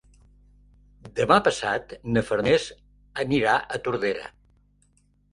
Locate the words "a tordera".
3.59-4.25